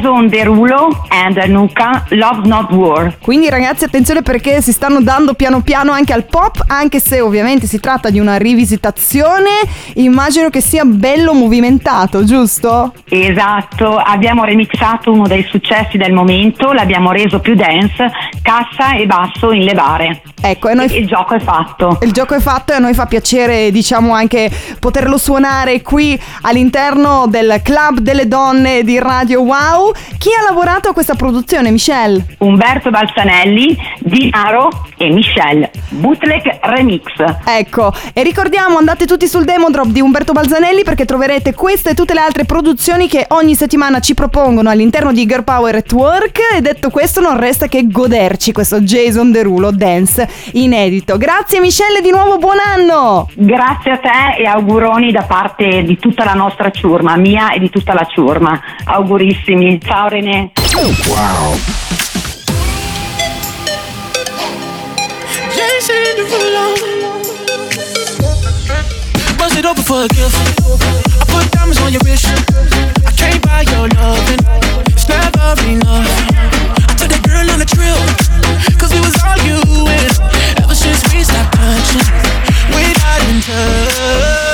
Jason 0.04 0.28
Derulo 0.28 1.06
and 1.08 1.38
Anuka 1.38 2.04
Love 2.10 2.46
Not 2.46 2.70
War. 2.72 3.16
Quindi 3.22 3.48
ragazzi 3.48 3.84
attenzione 3.84 4.20
perché 4.20 4.60
si 4.60 4.70
stanno 4.70 5.00
dando 5.00 5.32
piano 5.32 5.62
piano 5.62 5.92
anche 5.92 6.12
al 6.12 6.24
pop, 6.24 6.62
anche 6.66 7.00
se 7.00 7.22
ovviamente 7.22 7.66
si 7.66 7.80
tratta 7.80 8.10
di 8.10 8.18
una 8.18 8.36
rivisitazione, 8.36 9.48
immagino 9.94 10.50
che 10.50 10.60
sia 10.60 10.84
bello 10.84 11.32
movimentato, 11.32 12.24
giusto? 12.24 12.92
Esatto, 13.08 13.96
abbiamo 13.96 14.44
remixato 14.44 15.10
uno 15.10 15.26
dei 15.26 15.46
successi 15.48 15.96
del 15.96 16.12
momento, 16.12 16.72
l'abbiamo 16.72 17.10
reso 17.10 17.40
più 17.40 17.54
dance, 17.54 18.10
cassa 18.42 18.96
e 18.96 19.06
basso 19.06 19.52
in 19.52 19.64
levare. 19.64 20.20
Ecco, 20.42 20.68
e 20.68 20.74
noi... 20.74 20.94
Il 20.94 21.06
gioco 21.06 21.32
è 21.32 21.40
fatto. 21.40 21.98
Il 22.02 22.12
gioco 22.12 22.34
è 22.34 22.40
fatto 22.40 22.72
e 22.72 22.74
a 22.74 22.78
noi 22.78 22.92
fa 22.92 23.06
piacere, 23.06 23.70
diciamo, 23.70 24.12
anche 24.12 24.50
poterlo 24.78 25.16
suonare 25.16 25.80
qui 25.80 26.20
all'interno 26.42 27.24
del 27.26 27.60
Club 27.62 28.00
delle 28.00 28.28
Donne 28.28 28.84
di 28.84 28.98
Radio 28.98 29.40
Wow. 29.40 29.93
Chi 30.18 30.30
ha 30.38 30.42
lavorato 30.48 30.88
a 30.88 30.92
questa 30.92 31.14
produzione, 31.14 31.70
Michelle? 31.70 32.24
Umberto 32.38 32.90
Balzanelli, 32.90 33.76
Dinaro 34.00 34.68
e 34.96 35.10
Michelle. 35.10 35.70
Bootleg 35.90 36.58
Remix. 36.62 37.02
Ecco, 37.44 37.92
e 38.12 38.22
ricordiamo, 38.22 38.78
andate 38.78 39.06
tutti 39.06 39.26
sul 39.26 39.44
demo 39.44 39.70
drop 39.70 39.86
di 39.86 40.00
Umberto 40.00 40.32
Balzanelli 40.32 40.82
perché 40.82 41.04
troverete 41.04 41.54
queste 41.54 41.90
e 41.90 41.94
tutte 41.94 42.14
le 42.14 42.20
altre 42.20 42.44
produzioni 42.44 43.08
che 43.08 43.26
ogni 43.30 43.54
settimana 43.54 44.00
ci 44.00 44.14
propongono 44.14 44.70
all'interno 44.70 45.12
di 45.12 45.26
Girl 45.26 45.44
Power 45.44 45.74
at 45.76 45.92
Work. 45.92 46.38
E 46.56 46.60
detto 46.60 46.90
questo, 46.90 47.20
non 47.20 47.38
resta 47.38 47.66
che 47.66 47.86
goderci 47.86 48.52
questo 48.52 48.80
Jason 48.80 49.30
Derulo 49.30 49.70
Dance 49.70 50.28
inedito. 50.52 51.16
Grazie 51.16 51.60
Michelle, 51.60 52.00
di 52.00 52.10
nuovo 52.10 52.38
buon 52.38 52.56
anno! 52.58 53.28
Grazie 53.34 53.92
a 53.92 53.98
te 53.98 54.42
e 54.42 54.46
auguroni 54.46 55.12
da 55.12 55.22
parte 55.22 55.82
di 55.82 55.98
tutta 55.98 56.24
la 56.24 56.34
nostra 56.34 56.70
ciurma, 56.70 57.16
mia 57.16 57.52
e 57.52 57.58
di 57.58 57.70
tutta 57.70 57.94
la 57.94 58.04
ciurma. 58.04 58.60
Augurissimi. 58.84 59.80
Ciao 59.84 60.08
René. 60.08 60.50
Wow. 61.08 61.56
Bust 69.38 69.56
it 69.56 69.66
over 69.66 69.82
for 69.82 70.04
a 70.04 70.08
gift. 70.08 70.34
I 71.20 71.24
put 71.28 71.50
diamonds 71.52 71.80
on 71.82 71.92
your 71.92 72.00
wrist. 72.04 72.26
I 72.26 73.10
can't 73.12 73.42
buy 73.42 73.62
your 73.62 73.88
loving. 73.88 74.40
It's 74.88 75.06
never 75.08 75.54
enough. 75.68 76.08
I 76.88 76.94
took 76.96 77.10
that 77.10 77.22
girl 77.28 77.50
on 77.50 77.60
a 77.60 77.66
trip. 77.66 78.78
Cause 78.78 78.92
we 78.92 79.00
was 79.00 79.14
arguing. 79.22 79.60
Ever 80.62 80.74
since 80.74 81.02
we 81.12 81.22
stopped 81.22 81.54
touching, 81.54 82.08
we 82.74 82.92
got 82.94 83.20
in 83.28 83.40
touch. 83.42 84.53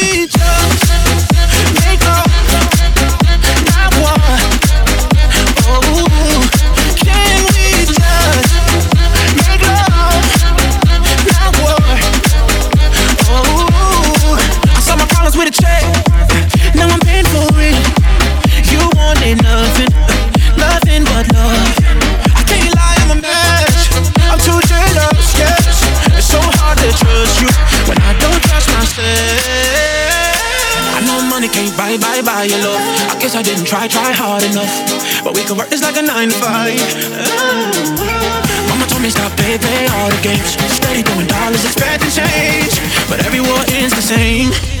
try, 33.71 33.87
try 33.87 34.11
hard 34.11 34.43
enough. 34.43 35.23
But 35.23 35.33
we 35.33 35.43
can 35.47 35.55
work 35.55 35.69
this 35.69 35.81
like 35.81 35.95
a 35.95 36.01
nine 36.01 36.27
to 36.27 36.35
five. 36.35 36.75
Mama 38.67 38.85
told 38.91 39.01
me 39.01 39.09
stop, 39.09 39.31
play, 39.39 39.57
play 39.57 39.87
all 39.95 40.09
the 40.11 40.19
games. 40.21 40.59
Steady 40.75 41.01
throwing 41.01 41.27
dollars, 41.27 41.63
expecting 41.63 42.11
change. 42.11 42.75
But 43.07 43.23
every 43.25 43.39
war 43.39 43.63
ends 43.71 43.95
the 43.95 44.03
same. 44.03 44.80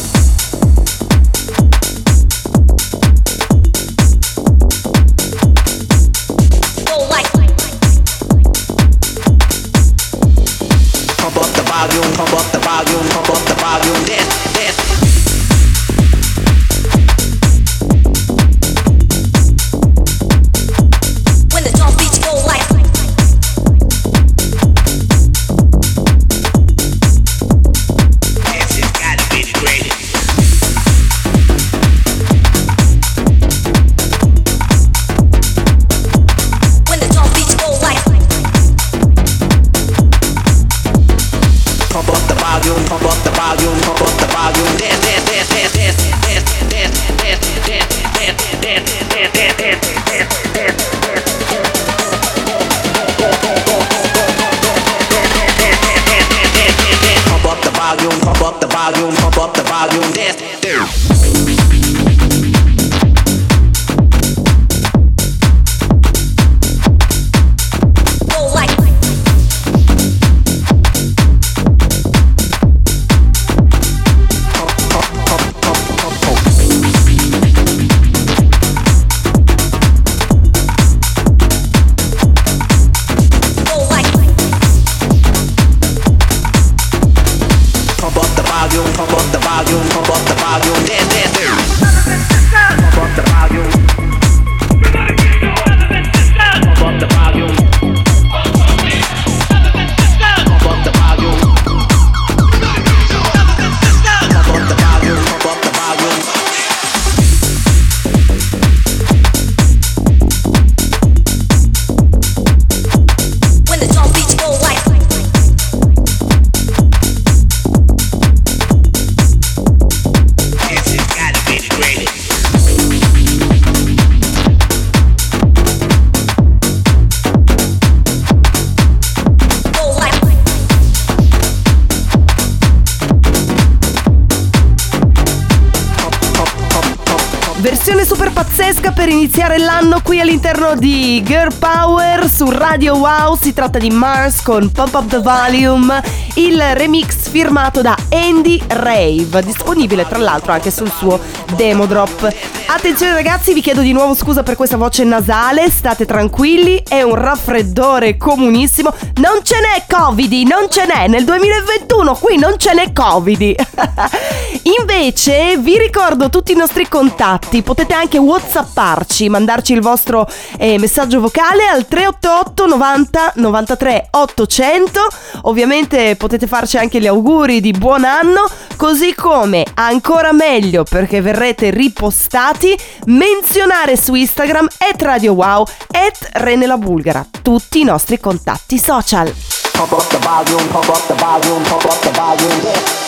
Qui 140.11 140.19
all'interno 140.19 140.75
di 140.75 141.23
Girl 141.23 141.53
Power 141.57 142.29
su 142.29 142.49
Radio 142.49 142.97
Wow. 142.97 143.37
Si 143.39 143.53
tratta 143.53 143.79
di 143.79 143.89
Mars 143.89 144.41
con 144.41 144.69
Pump 144.69 144.93
Up 144.93 145.07
the 145.07 145.19
Volume, 145.19 146.03
il 146.33 146.61
remix 146.73 147.29
firmato 147.29 147.81
da 147.81 147.95
Andy 148.09 148.61
Rave, 148.67 149.41
disponibile 149.41 150.05
tra 150.05 150.17
l'altro 150.17 150.51
anche 150.51 150.69
sul 150.69 150.91
suo 150.91 151.17
demo 151.55 151.85
drop. 151.85 152.29
Attenzione 152.67 153.13
ragazzi, 153.13 153.53
vi 153.53 153.61
chiedo 153.61 153.79
di 153.79 153.93
nuovo 153.93 154.13
scusa 154.13 154.43
per 154.43 154.57
questa 154.57 154.75
voce 154.75 155.05
nasale, 155.05 155.69
state 155.69 156.05
tranquilli, 156.05 156.83
è 156.85 157.01
un 157.03 157.15
raffreddore 157.15 158.17
comunissimo. 158.17 158.93
Non 159.21 159.39
ce 159.43 159.55
n'è 159.61 159.85
Covid, 159.87 160.45
non 160.45 160.67
ce 160.69 160.87
n'è 160.87 161.07
nel 161.07 161.23
2021, 161.23 162.15
qui 162.15 162.37
non 162.37 162.55
ce 162.57 162.73
n'è 162.73 162.91
Covid. 162.91 163.55
Invece 164.79 165.57
vi 165.57 165.77
ricordo 165.77 166.29
tutti 166.29 166.53
i 166.53 166.55
nostri 166.55 166.87
contatti, 166.87 167.61
potete 167.61 167.93
anche 167.93 168.17
whatsapparci, 168.17 169.27
mandarci 169.27 169.73
il 169.73 169.81
vostro 169.81 170.25
eh, 170.57 170.79
messaggio 170.79 171.19
vocale 171.19 171.67
al 171.67 171.87
388 171.87 172.67
90 172.67 173.33
93 173.35 174.07
800, 174.11 175.07
ovviamente 175.43 176.15
potete 176.15 176.47
farci 176.47 176.77
anche 176.77 177.01
gli 177.01 177.07
auguri 177.07 177.59
di 177.59 177.71
buon 177.71 178.05
anno, 178.05 178.47
così 178.77 179.13
come 179.13 179.65
ancora 179.73 180.31
meglio 180.31 180.83
perché 180.83 181.21
verrete 181.21 181.69
ripostati, 181.71 182.77
menzionare 183.07 183.97
su 183.97 184.13
Instagram 184.13 184.67
at 184.77 185.01
Radio 185.01 185.33
Wow 185.33 185.65
at 185.91 186.29
Rene 186.33 186.65
la 186.65 186.77
Bulgara, 186.77 187.25
tutti 187.41 187.81
i 187.81 187.83
nostri 187.83 188.19
contatti 188.19 188.77
social. 188.77 189.33
Pump 189.73 189.91
up 189.91 190.07
the 190.07 190.17
volume, 190.19 190.63
pump 190.67 190.87
up 190.87 191.05
the 191.07 191.15
volume, 191.15 191.61
pump 191.67 191.83
up 191.83 191.99
the 191.99 192.11
volume. 192.11 193.00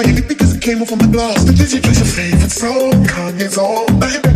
like 0.00 0.08
anything 0.08 0.38
cause 0.38 0.54
it 0.54 0.62
came 0.62 0.80
off 0.80 0.92
on 0.92 0.98
the 0.98 1.08
blast. 1.08 1.46
The 1.46 1.52
digit 1.52 1.86
is 1.86 1.98
your 1.98 2.06
favorite 2.06 2.50
song, 2.50 3.04
Kanye's 3.04 3.58
on. 3.58 4.29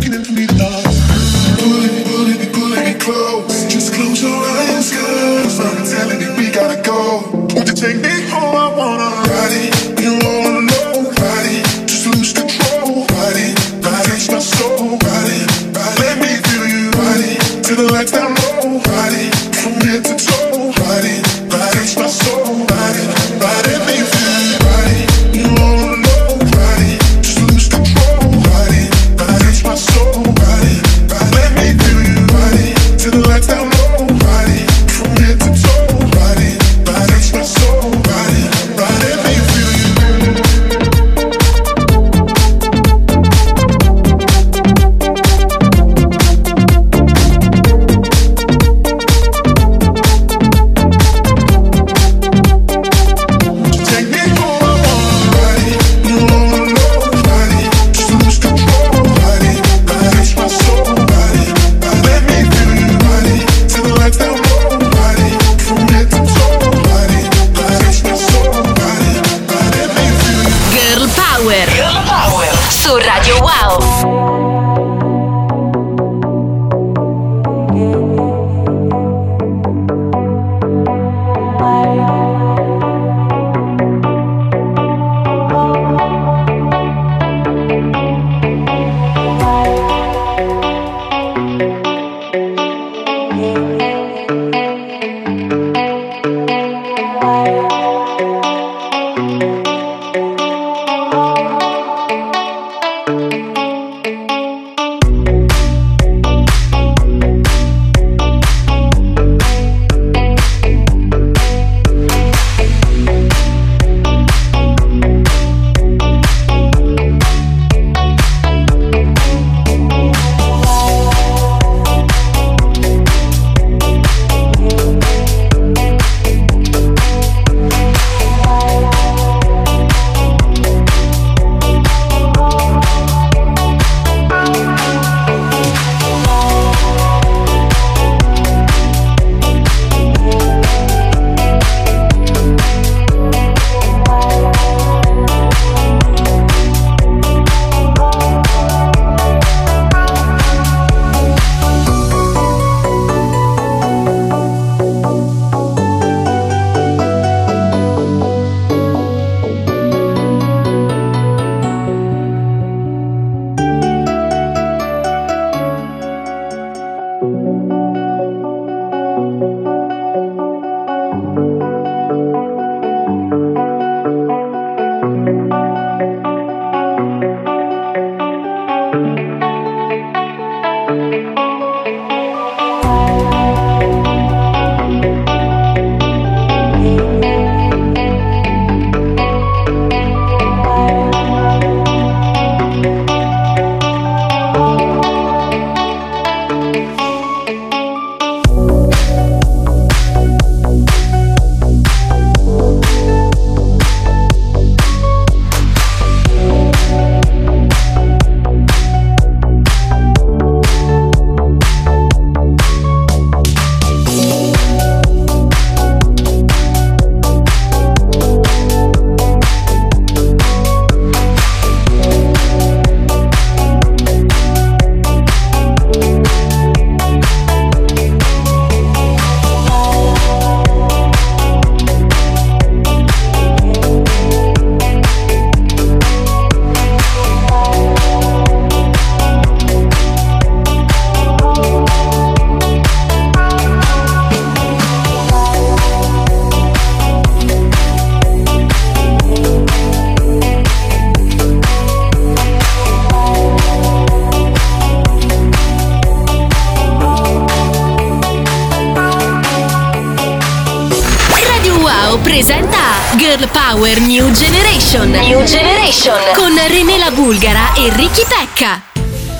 Presenta 262.85 263.17
Girl 263.17 263.47
Power 263.47 263.99
New 264.01 264.31
Generation. 264.31 265.09
New 265.09 265.43
Generation 265.43 266.15
con 266.35 266.53
Renela 266.67 267.09
Bulgara 267.11 267.73
e 267.75 267.89
Ricky 267.89 268.23
Pecca. 268.27 268.81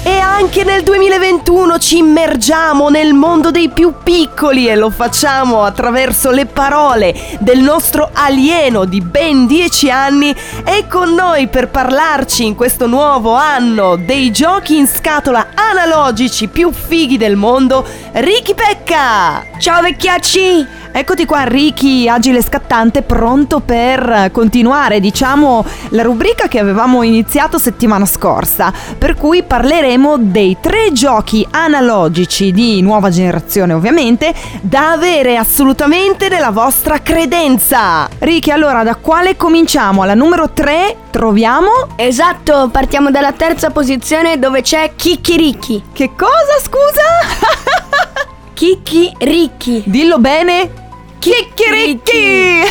E 0.04 0.15
anche 0.26 0.64
nel 0.64 0.82
2021 0.82 1.78
ci 1.78 1.98
immergiamo 1.98 2.90
nel 2.90 3.14
mondo 3.14 3.52
dei 3.52 3.70
più 3.70 3.94
piccoli 4.04 4.68
e 4.68 4.76
lo 4.76 4.90
facciamo 4.90 5.64
attraverso 5.64 6.32
le 6.32 6.48
parole 6.48 7.14
del 7.40 7.60
nostro 7.60 8.10
alieno 8.12 8.86
di 8.86 9.02
ben 9.02 9.46
10 9.46 9.92
anni. 9.92 10.36
È 10.64 10.88
con 10.88 11.14
noi 11.14 11.48
per 11.48 11.70
parlarci 11.70 12.44
in 12.44 12.56
questo 12.56 12.88
nuovo 12.88 13.36
anno 13.36 13.96
dei 13.96 14.32
giochi 14.32 14.78
in 14.78 14.88
scatola 14.88 15.50
analogici 15.54 16.48
più 16.48 16.72
fighi 16.72 17.18
del 17.18 17.36
mondo, 17.36 17.86
Ricky 18.14 18.56
Pecca! 18.56 19.46
Ciao 19.60 19.82
vecchiacci! 19.82 20.84
Eccoti 20.98 21.26
qua 21.26 21.44
Ricky, 21.44 22.08
agile 22.08 22.38
e 22.38 22.42
scattante, 22.42 23.02
pronto 23.02 23.60
per 23.60 24.30
continuare, 24.32 25.02
diciamo, 25.02 25.66
la 25.90 26.04
rubrica 26.04 26.48
che 26.48 26.58
avevamo 26.58 27.04
iniziato 27.04 27.58
settimana 27.58 28.06
scorsa, 28.06 28.72
per 28.98 29.16
cui 29.16 29.44
parleremo 29.44 30.15
dei 30.18 30.58
tre 30.60 30.92
giochi 30.92 31.46
analogici 31.50 32.52
di 32.52 32.82
nuova 32.82 33.10
generazione, 33.10 33.74
ovviamente, 33.74 34.34
da 34.62 34.92
avere 34.92 35.38
assolutamente 35.38 36.30
nella 36.30 36.52
vostra 36.52 37.02
credenza. 37.02 38.08
Ricky, 38.20 38.52
allora, 38.52 38.84
da 38.84 38.96
quale 38.96 39.36
cominciamo? 39.36 40.02
Alla 40.02 40.14
numero 40.14 40.52
3 40.52 40.96
troviamo... 41.12 41.70
Esatto, 41.96 42.70
partiamo 42.72 43.12
dalla 43.12 43.32
terza 43.34 43.70
posizione 43.70 44.40
dove 44.40 44.62
c'è 44.62 44.92
Kikiriki. 44.96 45.84
Che 45.94 46.12
cosa, 46.16 46.60
scusa? 46.62 48.34
Kikiriki. 48.54 49.84
Dillo 49.86 50.20
bene. 50.20 50.84
Chicchiricchi! 51.20 52.62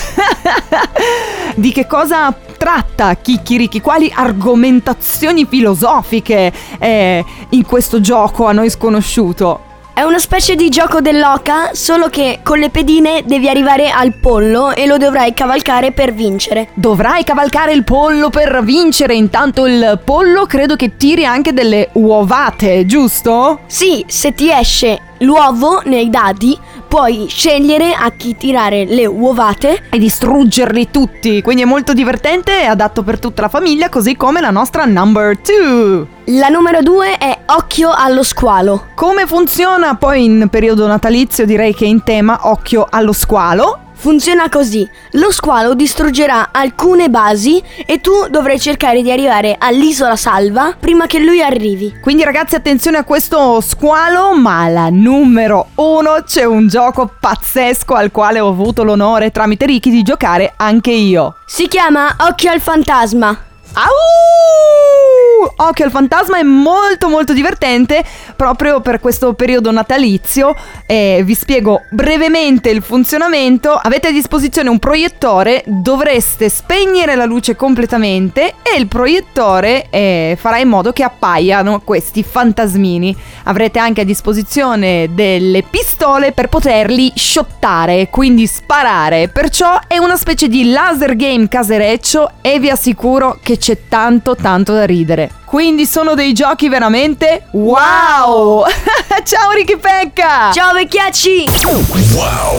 Di 1.57 1.73
che 1.73 1.87
cosa 1.89 2.33
tratta 2.65 3.15
Chicchiricchi? 3.17 3.83
Quali 3.83 4.11
argomentazioni 4.15 5.45
filosofiche 5.45 6.51
è 6.79 7.23
in 7.51 7.67
questo 7.67 8.01
gioco 8.01 8.47
a 8.47 8.53
noi 8.53 8.71
sconosciuto? 8.71 9.73
È 9.93 10.01
una 10.01 10.19
specie 10.19 10.55
di 10.55 10.71
gioco 10.71 11.03
dell'oca, 11.03 11.75
solo 11.75 12.09
che 12.09 12.41
con 12.43 12.59
le 12.59 12.71
pedine 12.71 13.23
devi 13.27 13.51
arrivare 13.51 13.91
al 13.91 14.15
pollo 14.15 14.73
e 14.73 14.87
lo 14.87 14.97
dovrai 14.97 15.35
cavalcare 15.35 15.93
per 15.93 16.15
vincere. 16.15 16.69
Dovrai 16.73 17.23
cavalcare 17.23 17.75
il 17.75 17.85
pollo 17.85 18.31
per 18.31 18.65
vincere, 18.65 19.15
intanto 19.15 19.67
il 19.67 20.01
pollo 20.03 20.47
credo 20.47 20.75
che 20.75 20.97
tiri 20.97 21.27
anche 21.27 21.53
delle 21.53 21.91
uovate, 21.93 22.87
giusto? 22.87 23.61
Sì, 23.67 24.05
se 24.09 24.33
ti 24.33 24.51
esce 24.51 25.01
l'uovo 25.19 25.81
nei 25.85 26.11
dadi, 26.11 26.59
puoi 26.95 27.27
scegliere 27.29 27.93
a 27.93 28.13
chi 28.13 28.37
tirare 28.37 28.85
le 28.85 29.05
uovate 29.05 29.83
E 29.91 29.99
distruggerli 29.99 30.93
tutti, 30.93 31.43
quindi 31.43 31.63
è 31.63 31.65
molto 31.65 31.93
divertente 31.93 32.63
e 32.63 32.67
adatto 32.67 33.03
per 33.03 33.19
tutta 33.19 33.43
la 33.43 33.49
famiglia, 33.49 33.89
così 33.89 34.15
come 34.15 34.41
la 34.41 34.51
nostra 34.51 34.85
number 34.85 35.37
2. 35.37 36.07
La 36.27 36.49
numero 36.51 36.83
due 36.83 37.19
è 37.19 37.37
Occhio 37.47 37.91
allo 37.91 38.23
squalo. 38.23 38.91
Come 38.95 39.27
funziona 39.27 39.97
poi 39.97 40.25
in 40.25 40.47
periodo 40.49 40.87
natalizio? 40.87 41.45
Direi 41.45 41.75
che 41.75 41.85
in 41.85 42.05
tema 42.05 42.39
occhio 42.43 42.87
allo 42.89 43.13
squalo. 43.13 43.84
Funziona 43.95 44.49
così: 44.49 44.89
lo 45.13 45.31
squalo 45.31 45.75
distruggerà 45.75 46.51
alcune 46.53 47.09
basi 47.09 47.63
e 47.87 48.01
tu 48.01 48.29
dovrai 48.29 48.61
cercare 48.61 49.03
di 49.03 49.11
arrivare 49.11 49.57
all'isola 49.59 50.17
salva 50.17 50.75
prima 50.79 51.07
che 51.07 51.21
lui 51.21 51.43
arrivi. 51.43 51.99
Quindi 52.01 52.25
ragazzi 52.25 52.55
attenzione 52.55 52.99
a 52.99 53.05
questo 53.05 53.61
squalo, 53.61 54.35
ma 54.35 54.63
alla 54.63 54.89
numero 54.91 55.69
uno 55.77 56.23
c'è 56.25 56.45
un 56.45 56.69
gioco 56.69 57.11
pazzesco 57.19 57.95
al 57.95 58.11
quale 58.11 58.41
ho 58.41 58.49
avuto 58.49 58.83
l'onore 58.83 59.31
tramite 59.31 59.67
Ricky 59.67 59.91
di 59.91 60.03
giocare 60.03 60.53
anche 60.57 60.91
io. 60.91 61.37
Si 61.47 61.67
chiama 61.69 62.15
Occhio 62.19 62.51
al 62.51 62.61
fantasma. 62.61 63.29
Au! 63.75 65.24
Occhio 65.57 65.85
al 65.85 65.91
fantasma 65.91 66.39
è 66.39 66.43
molto 66.43 67.09
molto 67.09 67.33
divertente 67.33 68.05
proprio 68.37 68.81
per 68.81 69.01
questo 69.01 69.35
periodo 69.35 69.71
natalizio. 69.71 70.55
Eh, 70.87 71.23
vi 71.25 71.35
spiego 71.35 71.83
brevemente 71.91 72.71
il 72.71 72.83
funzionamento. 72.83 73.73
Avete 73.73 74.09
a 74.09 74.13
disposizione 74.13 74.69
un 74.69 74.79
proiettore, 74.79 75.63
dovreste 75.67 76.49
spegnere 76.49 77.15
la 77.15 77.25
luce 77.25 77.57
completamente 77.57 78.55
e 78.63 78.79
il 78.79 78.87
proiettore 78.87 79.87
eh, 79.91 80.37
farà 80.39 80.59
in 80.59 80.69
modo 80.69 80.93
che 80.93 81.03
appaiano 81.03 81.81
questi 81.81 82.23
fantasmini. 82.23 83.17
Avrete 83.45 83.79
anche 83.79 84.03
a 84.03 84.05
disposizione 84.05 85.09
delle 85.13 85.63
pistole 85.63 86.33
per 86.33 86.49
poterli 86.49 87.13
shottare, 87.15 88.09
quindi 88.11 88.47
sparare. 88.47 89.29
Perciò 89.29 89.79
è 89.87 89.99
una 89.99 90.17
specie 90.17 90.49
di 90.49 90.71
laser 90.71 91.17
game 91.17 91.49
casereccio 91.49 92.33
e 92.41 92.59
vi 92.59 92.71
assicuro 92.71 93.39
che 93.43 93.59
c'è 93.59 93.79
tanto 93.89 94.35
tanto 94.35 94.73
da 94.73 94.85
ridere. 94.85 95.24
Quindi 95.45 95.87
sono 95.87 96.15
dei 96.15 96.33
giochi 96.33 96.69
veramente? 96.69 97.47
Wow! 97.51 98.65
Ciao 99.25 99.51
Ricky 99.53 99.77
Pecca! 99.77 100.51
Ciao 100.53 100.73
vecchiacci! 100.73 101.45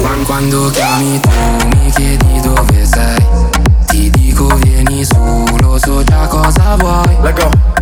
Ma 0.01 0.11
quando 0.25 0.69
chiami 0.69 1.19
tu 1.19 1.29
mi 1.29 1.91
chiedi 1.91 2.39
dove 2.41 2.85
sei. 2.85 3.25
Ti 3.87 4.09
dico 4.11 4.47
vieni 4.57 5.03
su, 5.05 5.45
lo 5.59 5.77
so 5.77 6.03
già 6.03 6.27
cosa 6.27 6.75
vuoi. 6.77 7.17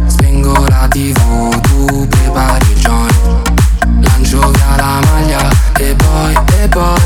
Spengo 0.08 0.66
la 0.68 0.88
tv, 0.90 1.60
tu 1.62 2.08
prepari 2.08 2.72
il 2.72 2.80
joint 2.80 3.52
Lancio 4.02 4.40
via 4.52 4.76
la 4.76 5.00
maglia 5.06 5.50
e 5.78 5.96
poi, 5.96 6.34
e 6.62 6.68
poi, 6.68 7.00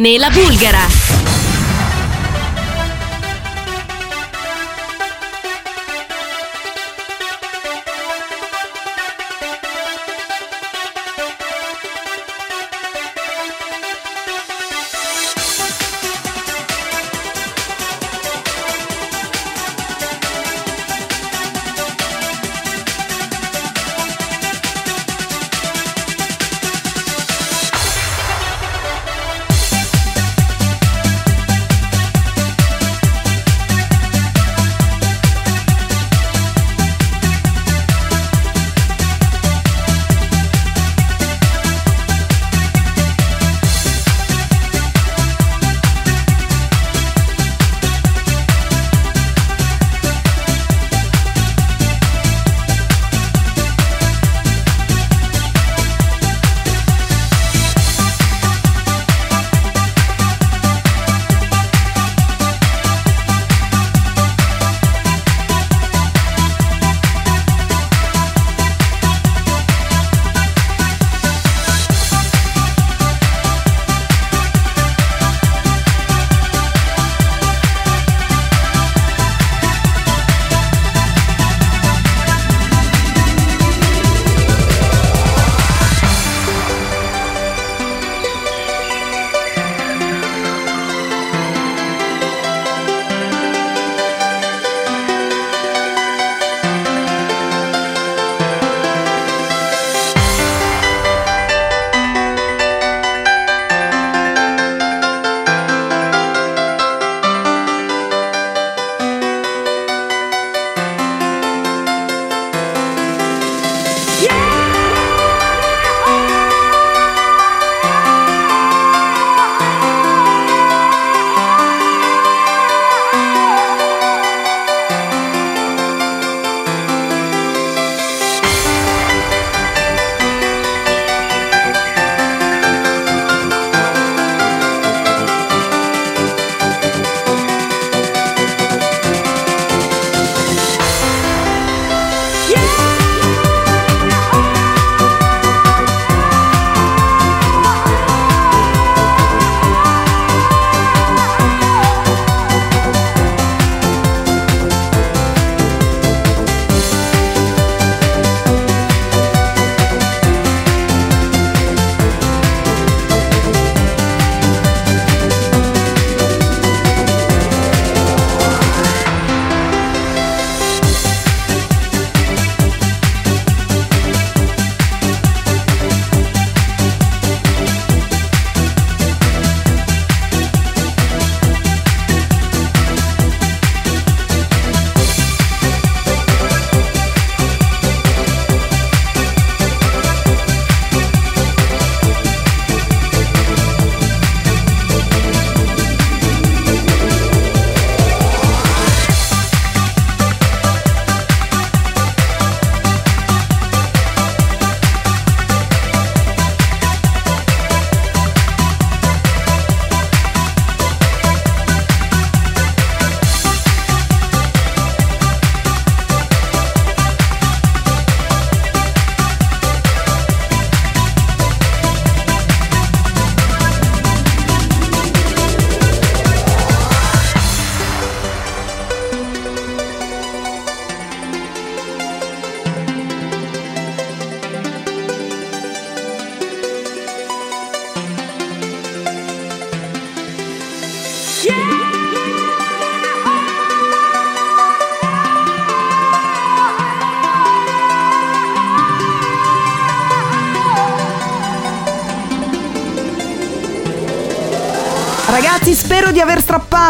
la 0.00 0.30
Bulgara. 0.30 0.97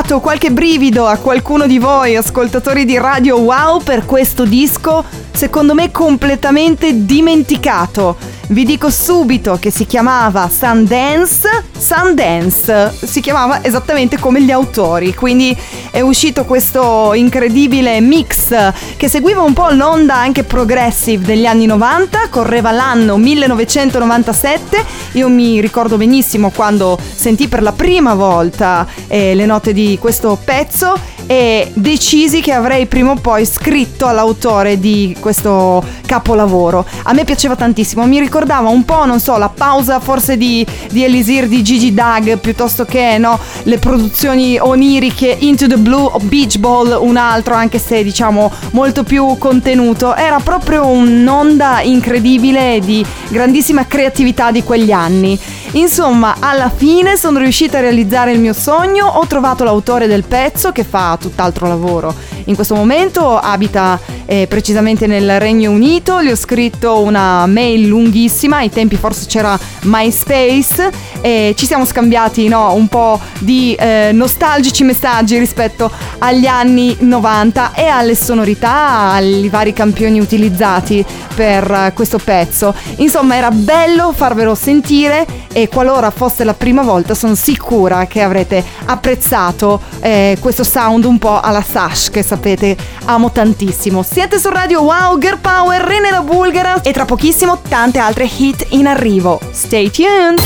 Strappato 0.08 0.20
qualche 0.20 0.50
brivido 0.50 1.06
a 1.06 1.16
qualcuno 1.16 1.66
di 1.66 1.78
voi, 1.78 2.16
ascoltatori 2.16 2.86
di 2.86 2.96
Radio 2.96 3.38
Wow, 3.40 3.82
per 3.82 4.06
questo 4.06 4.44
disco, 4.44 5.04
secondo 5.32 5.74
me 5.74 5.90
completamente 5.90 7.04
dimenticato. 7.04 8.16
Vi 8.48 8.64
dico 8.64 8.88
subito 8.88 9.58
che 9.60 9.70
si 9.70 9.84
chiamava 9.84 10.48
Sundance. 10.48 11.64
Sundance 11.76 12.94
si 13.04 13.20
chiamava 13.20 13.62
esattamente 13.62 14.18
come 14.18 14.40
gli 14.40 14.50
autori, 14.50 15.14
quindi 15.14 15.54
è 15.90 16.00
uscito 16.00 16.44
questo 16.44 17.12
incredibile 17.14 18.00
mix 18.00 18.72
che 18.96 19.08
seguiva 19.08 19.42
un 19.42 19.52
po' 19.52 19.68
l'onda 19.70 20.16
anche 20.16 20.44
progressive 20.44 21.24
degli 21.24 21.46
anni 21.46 21.66
90, 21.66 22.28
correva 22.30 22.70
l'anno 22.70 23.16
1997. 23.16 24.84
Io 25.12 25.28
mi 25.28 25.60
ricordo 25.60 25.96
benissimo 25.96 26.50
quando 26.50 26.98
sentì 27.14 27.48
per 27.48 27.62
la 27.62 27.72
prima 27.72 28.14
volta 28.14 28.86
eh, 29.06 29.34
le 29.34 29.46
note 29.46 29.72
di 29.72 29.98
questo 30.00 30.38
pezzo 30.42 31.16
e 31.26 31.70
decisi 31.74 32.40
che 32.40 32.52
avrei 32.52 32.86
prima 32.86 33.10
o 33.10 33.16
poi 33.16 33.44
scritto 33.44 34.06
all'autore 34.06 34.80
di 34.80 35.14
questo 35.20 35.84
capolavoro. 36.08 36.86
A 37.02 37.12
me 37.12 37.24
piaceva 37.24 37.54
tantissimo, 37.54 38.06
mi 38.06 38.18
ricordava 38.18 38.70
un 38.70 38.84
po', 38.86 39.04
non 39.04 39.20
so, 39.20 39.36
la 39.36 39.50
pausa 39.50 40.00
forse 40.00 40.38
di, 40.38 40.66
di 40.90 41.04
Elisir 41.04 41.46
di 41.46 41.62
Gigi 41.62 41.92
Dag 41.92 42.38
piuttosto 42.38 42.86
che 42.86 43.18
no, 43.18 43.38
le 43.64 43.78
produzioni 43.78 44.58
oniriche 44.58 45.36
Into 45.40 45.66
the 45.66 45.76
Blue 45.76 46.08
o 46.10 46.18
Beach 46.22 46.56
Ball, 46.56 46.96
un 46.98 47.18
altro, 47.18 47.54
anche 47.54 47.78
se 47.78 48.02
diciamo 48.02 48.50
molto 48.70 49.04
più 49.04 49.36
contenuto. 49.36 50.14
Era 50.14 50.40
proprio 50.40 50.86
un'onda 50.86 51.82
incredibile 51.82 52.80
di 52.80 53.04
grandissima 53.28 53.86
creatività 53.86 54.50
di 54.50 54.62
quegli 54.62 54.90
anni. 54.90 55.38
Insomma, 55.72 56.36
alla 56.38 56.70
fine 56.74 57.18
sono 57.18 57.38
riuscita 57.38 57.76
a 57.76 57.82
realizzare 57.82 58.32
il 58.32 58.40
mio 58.40 58.54
sogno, 58.54 59.06
ho 59.06 59.26
trovato 59.26 59.64
l'autore 59.64 60.06
del 60.06 60.24
pezzo 60.24 60.72
che 60.72 60.84
fa 60.84 61.18
tutt'altro 61.20 61.68
lavoro. 61.68 62.14
In 62.44 62.54
questo 62.54 62.74
momento 62.74 63.36
abita 63.36 64.00
eh, 64.30 64.46
precisamente 64.46 65.06
nel 65.06 65.40
Regno 65.40 65.70
Unito, 65.70 66.22
gli 66.22 66.30
ho 66.30 66.36
scritto 66.36 67.00
una 67.00 67.46
mail 67.46 67.86
lunghissima, 67.86 68.58
ai 68.58 68.68
tempi 68.68 68.96
forse 68.96 69.24
c'era 69.26 69.58
MySpace 69.84 70.90
e 71.22 71.54
ci 71.56 71.64
siamo 71.64 71.86
scambiati 71.86 72.46
no, 72.46 72.74
un 72.74 72.88
po' 72.88 73.18
di 73.38 73.74
eh, 73.74 74.10
nostalgici 74.12 74.84
messaggi 74.84 75.38
rispetto 75.38 75.90
agli 76.18 76.44
anni 76.44 76.94
90 76.98 77.72
e 77.72 77.86
alle 77.86 78.14
sonorità, 78.14 79.12
ai 79.12 79.48
vari 79.48 79.72
campioni 79.72 80.20
utilizzati 80.20 81.02
per 81.34 81.70
eh, 81.70 81.92
questo 81.94 82.18
pezzo. 82.18 82.74
Insomma, 82.96 83.36
era 83.36 83.50
bello 83.50 84.12
farvelo 84.12 84.54
sentire 84.54 85.24
e 85.50 85.68
qualora 85.68 86.10
fosse 86.10 86.44
la 86.44 86.54
prima 86.54 86.82
volta 86.82 87.14
sono 87.14 87.34
sicura 87.34 88.06
che 88.06 88.20
avrete 88.20 88.62
apprezzato 88.84 89.80
eh, 90.00 90.36
questo 90.38 90.64
sound 90.64 91.04
un 91.04 91.18
po' 91.18 91.40
alla 91.40 91.62
Sash 91.62 92.10
che 92.10 92.22
sapete 92.22 92.76
amo 93.06 93.30
tantissimo. 93.30 94.02
Siete 94.18 94.40
su 94.40 94.48
Radio 94.48 94.82
Wow, 94.82 95.16
Girl 95.20 95.38
Power, 95.38 95.80
Rene 95.80 96.10
la 96.10 96.22
Bulgara 96.22 96.82
e 96.82 96.90
tra 96.90 97.04
pochissimo 97.04 97.60
tante 97.60 98.00
altre 98.00 98.24
hit 98.24 98.66
in 98.70 98.88
arrivo. 98.88 99.38
Stay 99.52 99.92
tuned! 99.92 100.40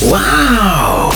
Wow! 0.00 1.10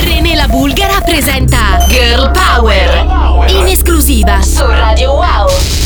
René 0.00 0.34
la 0.34 0.46
Bulgara 0.46 1.00
presenta 1.00 1.86
Girl 1.88 2.30
Power 2.32 3.46
in 3.46 3.66
esclusiva 3.66 4.42
su 4.42 4.66
Radio 4.66 5.12
Wow. 5.12 5.85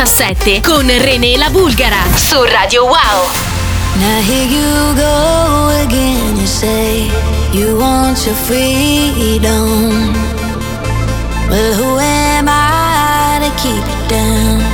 2017 0.00 0.62
con 0.62 0.88
René 0.88 1.36
La 1.36 1.50
Bulgara 1.50 2.02
su 2.16 2.42
Radio 2.42 2.84
Wow. 2.84 2.94
Now 3.98 4.22
here 4.22 4.46
you 4.46 4.94
go 4.94 5.68
again, 5.84 6.38
you 6.38 6.46
say 6.46 7.10
you 7.52 7.76
want 7.76 8.16
your 8.24 8.34
freedom. 8.34 10.14
Well, 11.50 11.74
who 11.74 11.98
am 11.98 12.48
I 12.48 13.40
to 13.42 13.50
keep 13.62 13.84
it 13.84 14.08
down? 14.08 14.69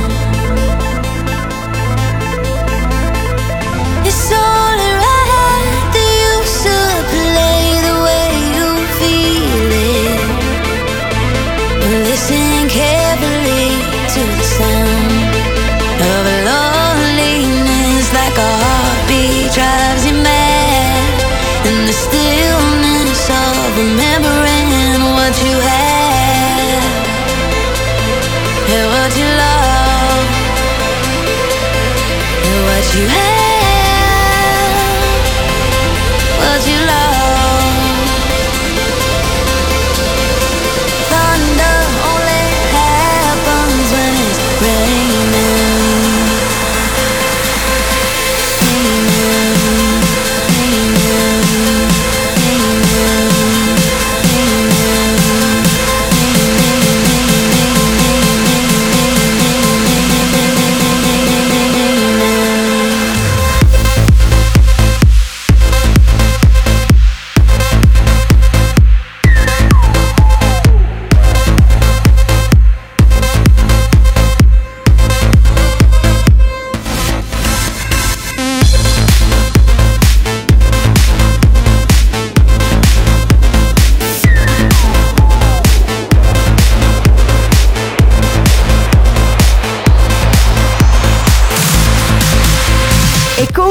Have, 33.05 33.36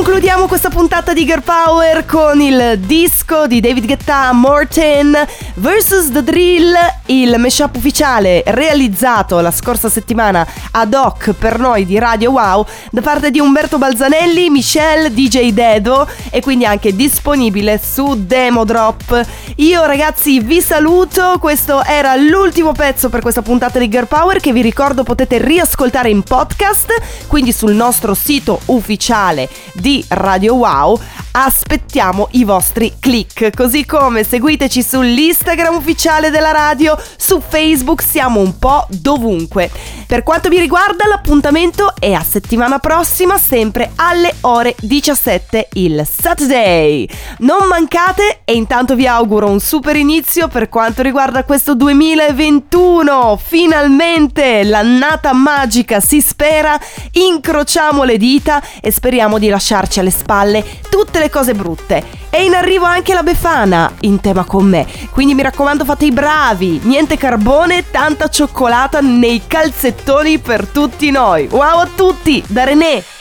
concludiamo 0.07 0.47
questa 0.47 0.71
puntata 0.71 1.13
di 1.13 1.25
Girl 1.25 1.43
Power 1.43 2.07
con 2.07 2.41
il 2.41 2.79
disco 2.79 3.49
di 3.49 3.59
David 3.59 3.87
Guetta 3.87 4.33
Morten 4.33 5.19
vs 5.55 6.11
The 6.13 6.23
Drill, 6.23 6.75
il 7.07 7.35
mashup 7.39 7.75
ufficiale 7.75 8.45
realizzato 8.47 9.41
la 9.41 9.51
scorsa 9.51 9.89
settimana 9.89 10.47
ad 10.71 10.95
hoc 10.95 11.33
per 11.33 11.59
noi 11.59 11.85
di 11.85 11.99
Radio 11.99 12.31
Wow 12.31 12.65
da 12.93 13.01
parte 13.01 13.33
di 13.33 13.41
Umberto 13.41 13.79
Balzanelli, 13.79 14.49
Michelle, 14.49 15.13
DJ 15.13 15.51
Dedo 15.51 16.09
e 16.31 16.41
quindi 16.41 16.65
anche 16.65 16.95
disponibile 16.95 17.81
su 17.83 18.27
Demo 18.27 18.65
Drop. 18.65 19.27
Io 19.57 19.85
ragazzi 19.87 20.39
vi 20.39 20.61
saluto, 20.61 21.39
questo 21.41 21.83
era 21.83 22.15
l'ultimo 22.15 22.71
pezzo 22.71 23.09
per 23.09 23.23
questa 23.23 23.43
puntata 23.43 23.81
di 23.81 23.89
Girl 23.89 24.07
Power 24.07 24.39
che 24.39 24.53
vi 24.53 24.63
ricordo 24.63 25.03
potete 25.03 25.39
riascoltare 25.39 26.11
in 26.11 26.23
podcast, 26.23 27.27
quindi 27.27 27.51
sul 27.51 27.73
nostro 27.73 28.15
sito 28.15 28.61
ufficiale 28.67 29.49
di 29.73 29.96
Radio 30.09 30.55
Wow. 30.55 31.01
Aspettiamo 31.39 32.29
i 32.33 32.45
vostri 32.45 32.95
click, 32.99 33.55
così 33.55 33.85
come 33.85 34.25
seguiteci 34.25 34.83
sull'Instagram 34.83 35.75
ufficiale 35.75 36.31
della 36.31 36.51
radio, 36.51 36.99
su 37.17 37.43
Facebook 37.47 38.01
siamo 38.03 38.41
un 38.41 38.59
po' 38.59 38.87
dovunque. 38.89 39.71
Per 40.07 40.23
quanto 40.23 40.49
mi 40.49 40.59
riguarda 40.59 41.07
l'appuntamento 41.07 41.93
è 41.99 42.13
a 42.13 42.23
settimana 42.23 42.79
prossima, 42.79 43.37
sempre 43.37 43.91
alle 43.97 44.35
ore 44.43 44.75
17 44.81 45.69
il 45.75 46.07
Saturday. 46.09 47.07
Non 47.39 47.67
mancate 47.67 48.41
e 48.45 48.55
intanto 48.55 48.95
vi 48.95 49.07
auguro 49.07 49.49
un 49.49 49.61
super 49.61 49.97
inizio 49.97 50.49
per 50.49 50.69
quanto 50.69 51.03
riguarda 51.03 51.45
questo 51.45 51.75
2021. 51.75 53.39
Finalmente 53.45 54.63
l'annata 54.65 55.33
magica 55.33 56.01
si 56.01 56.21
spera, 56.21 56.81
incrociamo 57.11 58.05
le 58.05 58.17
dita 58.17 58.63
e 58.81 58.91
speriamo 58.91 59.39
di 59.39 59.51
lasciarci 59.87 60.01
alle 60.01 60.11
spalle 60.11 60.65
tutte 60.91 61.19
le 61.19 61.31
cose 61.31 61.55
brutte. 61.55 62.25
E 62.29 62.45
in 62.45 62.55
arrivo 62.55 62.85
anche 62.85 63.15
la 63.15 63.23
Befana 63.23 63.93
in 64.01 64.21
tema 64.21 64.45
con 64.45 64.67
me. 64.67 64.87
Quindi 65.11 65.35
mi 65.35 65.43
raccomando 65.43 65.85
fate 65.85 66.07
i 66.07 66.13
bravi, 66.13 66.81
niente 66.83 67.17
carbone, 67.17 67.91
tanta 67.91 68.29
cioccolata 68.29 69.01
nei 69.01 69.43
calzettoni 69.47 70.39
per 70.39 70.67
tutti 70.67 71.11
noi. 71.11 71.49
Wow 71.51 71.79
a 71.79 71.89
tutti, 71.95 72.43
da 72.47 72.65
René! 72.65 73.15